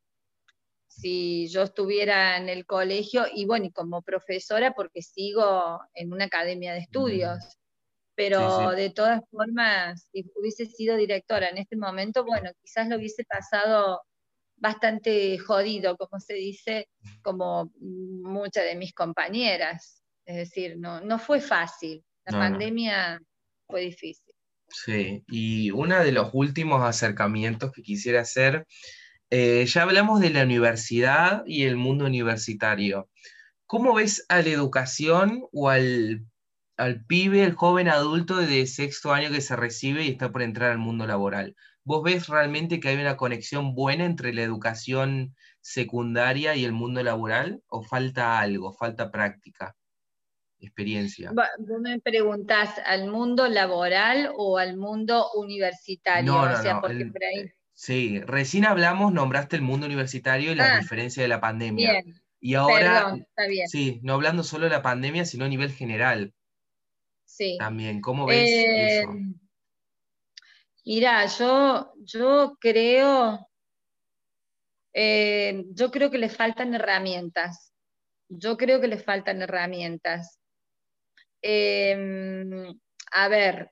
[0.88, 6.25] Si yo estuviera en el colegio, y bueno, y como profesora, porque sigo en una
[6.25, 7.57] academia de estudios,
[8.15, 13.23] pero de todas formas, si hubiese sido directora en este momento, bueno, quizás lo hubiese
[13.25, 14.01] pasado
[14.55, 16.89] bastante jodido, como se dice,
[17.21, 19.96] como muchas de mis compañeras.
[20.28, 22.03] Es decir, no, no fue fácil.
[22.25, 23.19] La pandemia
[23.65, 24.34] fue difícil.
[24.67, 28.67] Sí, y uno de los últimos acercamientos que quisiera hacer,
[29.32, 33.09] eh, ya hablamos de la universidad y el mundo universitario.
[33.65, 36.28] ¿Cómo ves a la educación o al
[36.78, 40.71] al pibe, el joven adulto de sexto año que se recibe y está por entrar
[40.71, 41.55] al mundo laboral.
[41.84, 47.01] ¿Vos ves realmente que hay una conexión buena entre la educación secundaria y el mundo
[47.01, 47.63] laboral?
[47.67, 49.75] ¿O falta algo, falta práctica,
[50.59, 51.31] experiencia?
[51.33, 56.31] Vos me preguntás, ¿al mundo laboral o al mundo universitario?
[56.31, 56.81] No, no, no.
[57.73, 61.91] Sí, recién hablamos, nombraste el mundo universitario y la ah, diferencia de la pandemia.
[61.91, 62.21] Bien.
[62.39, 63.67] Y ahora, está bien.
[63.67, 66.33] sí, no hablando solo de la pandemia, sino a nivel general.
[67.25, 67.55] Sí.
[67.59, 69.11] También, ¿cómo ves eso?
[69.11, 69.35] Eh,
[70.87, 73.47] Mira, yo, yo creo,
[74.93, 77.73] eh, yo creo que le faltan herramientas.
[78.29, 80.36] Yo creo que le faltan herramientas.
[81.49, 82.77] Em,
[83.13, 83.71] a ver,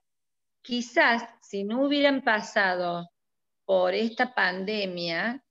[0.61, 3.09] quizás si no hubieran pasado
[3.65, 5.43] por esta pandemia,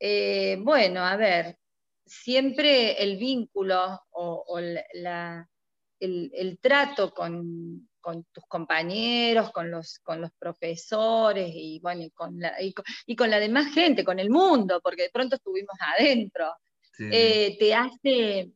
[0.00, 1.56] eh, bueno, a ver,
[2.04, 11.52] siempre el vínculo o, el, trato con, con tus compañeros, con los, con los profesores
[11.54, 12.74] y, bueno, y, con la, y,
[13.14, 16.56] con, la demás gente, con el mundo, porque de pronto estuvimos adentro,
[16.98, 18.50] eh, te hace,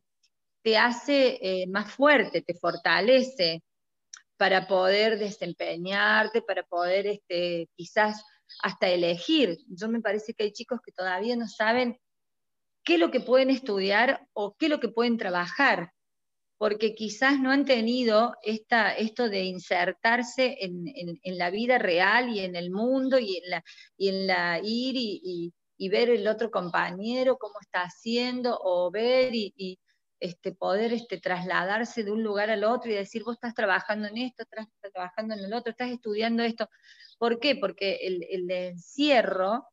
[0.63, 3.63] te hace eh, más fuerte, te fortalece
[4.37, 8.23] para poder desempeñarte, para poder este, quizás
[8.61, 9.57] hasta elegir.
[9.67, 11.99] Yo me parece que hay chicos que todavía no saben
[12.83, 15.91] qué es lo que pueden estudiar o qué es lo que pueden trabajar
[16.63, 22.55] porque quizás no han tenido esta, esto de insertarse en, la vida real y en
[22.55, 23.63] el mundo y en la,
[23.97, 25.53] y en la ir y,
[25.89, 29.77] ver el otro compañero cómo está haciendo o ver y,
[30.23, 34.19] este, poder este, trasladarse de un lugar al otro y decir, vos estás trabajando en
[34.19, 36.69] esto, estás trabajando en el otro, estás estudiando esto.
[37.17, 37.57] ¿Por qué?
[37.57, 39.67] Porque el, encierro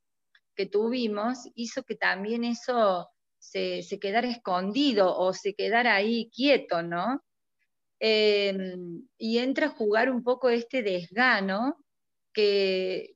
[0.57, 7.23] que tuvimos hizo que también eso se, quedara escondido o se quedara ahí quieto, ¿no?
[8.01, 11.77] Em, y entra a jugar un poco este desgano
[12.33, 13.15] que,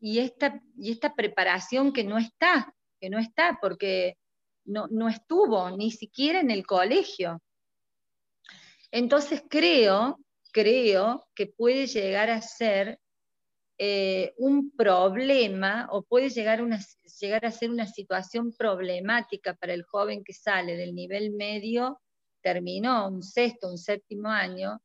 [0.00, 4.16] y, esta, y esta preparación que no está, que no está porque
[4.64, 7.42] no, no estuvo ni siquiera en el colegio.
[8.90, 10.20] Entonces creo,
[10.52, 13.00] creo que puede llegar a ser
[13.76, 16.62] eh, un problema o puede llegar,
[17.20, 22.00] llegar a ser una situación problemática para el joven que sale del nivel medio,
[22.40, 24.80] terminó un sexto, un séptimo año,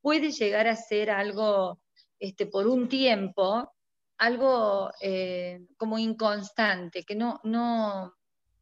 [0.00, 1.80] puede llegar a ser algo
[2.18, 3.70] este, por un tiempo,
[4.16, 8.14] algo eh, como inconstante, que no, no,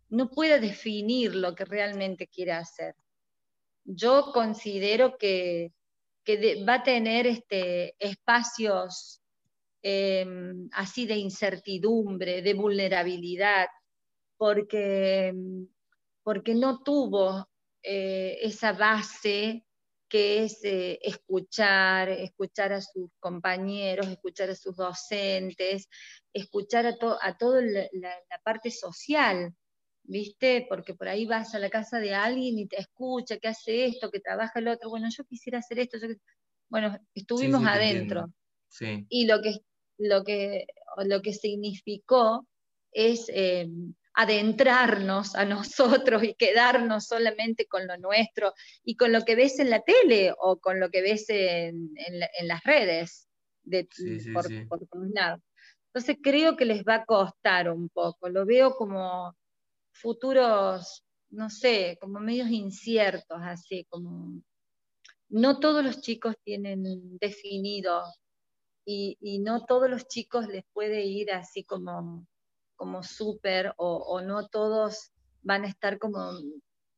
[0.09, 2.95] no pueda definir lo que realmente quiere hacer.
[3.85, 5.73] Yo considero que,
[6.25, 9.23] que va a tener este, espacios
[9.81, 13.69] Em, así de incertidumbre, de vulnerabilidad,
[14.37, 15.33] porque,
[16.25, 17.49] porque no tuvo
[17.83, 19.65] eh, esa base
[20.09, 25.89] que es eh, escuchar, escuchar a sus compañeros, escuchar a sus docentes,
[26.33, 29.55] escuchar a, a toda la, parte social,
[30.09, 30.67] ¿viste?
[30.69, 34.11] Porque por ahí vas a la casa de alguien y te escucha, que hace esto,
[34.11, 35.99] que trabaja el otro, bueno, yo quisiera hacer esto,
[36.69, 38.33] bueno, estuvimos adentro.
[39.09, 39.59] Y lo que,
[39.99, 40.67] lo que,
[41.05, 42.47] lo que significó
[42.91, 43.69] es eh,
[44.15, 48.55] adentrarnos a nosotros y quedarnos solamente con lo nuestro
[48.85, 51.91] y con lo que ves en la tele o con lo que ves en,
[52.43, 53.29] las redes
[53.63, 53.87] de,
[54.33, 54.49] por,
[54.89, 55.41] todos lados.
[55.89, 59.35] Entonces creo que les va a costar un poco, lo veo como
[60.01, 64.43] futuros, no sé, como medios inciertos, así como
[65.29, 68.03] no todos los chicos tienen definido
[68.85, 72.27] y, no todos los chicos les puede ir así como,
[72.75, 76.33] como súper o, no todos van a estar como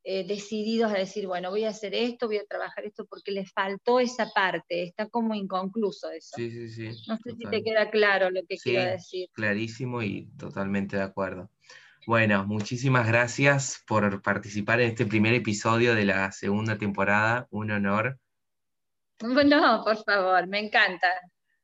[0.03, 3.51] eh, decididos a decir, bueno, voy a hacer esto, voy a trabajar esto, porque les
[3.51, 6.31] faltó esa parte, está como inconcluso eso.
[6.37, 7.03] Sí, sí, sí.
[7.09, 9.27] No sé si te queda claro lo que quiero decir.
[9.33, 11.49] Clarísimo y totalmente de acuerdo.
[12.07, 17.47] Bueno, muchísimas gracias por participar en este primer episodio de la segunda temporada.
[17.51, 18.17] Un honor.
[19.21, 21.07] No, por favor, me encanta.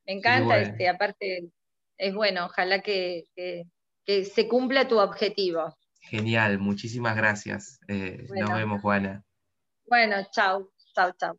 [0.06, 1.50] Me encanta, este, aparte
[1.98, 3.26] es bueno, ojalá que,
[4.06, 5.76] se cumpla tu objetivo.
[6.02, 7.80] Genial, muchísimas gracias.
[7.88, 9.24] Eh, nos vemos, Juana.
[9.88, 11.38] Bueno, chao, chao, chao.